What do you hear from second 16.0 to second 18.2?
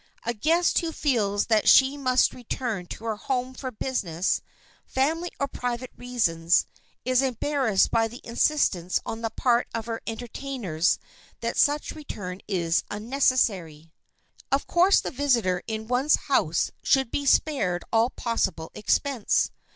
house should be spared all